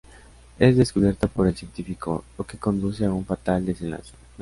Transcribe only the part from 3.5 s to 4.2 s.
desenlace.